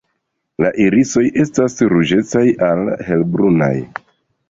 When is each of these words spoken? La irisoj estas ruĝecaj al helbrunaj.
La 0.63 0.71
irisoj 0.85 1.23
estas 1.45 1.79
ruĝecaj 1.93 2.45
al 2.73 2.85
helbrunaj. 3.11 3.73